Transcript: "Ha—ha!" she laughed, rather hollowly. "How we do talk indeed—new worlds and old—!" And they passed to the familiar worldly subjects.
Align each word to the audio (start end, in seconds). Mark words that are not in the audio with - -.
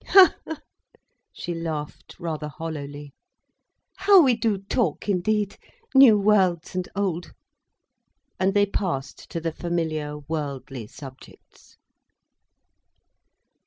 "Ha—ha!" 0.07 0.61
she 1.31 1.53
laughed, 1.53 2.15
rather 2.19 2.47
hollowly. 2.47 3.13
"How 3.97 4.19
we 4.23 4.35
do 4.35 4.57
talk 4.57 5.07
indeed—new 5.07 6.17
worlds 6.17 6.73
and 6.73 6.89
old—!" 6.95 7.33
And 8.39 8.55
they 8.55 8.65
passed 8.65 9.29
to 9.29 9.39
the 9.39 9.51
familiar 9.51 10.17
worldly 10.17 10.87
subjects. 10.87 11.77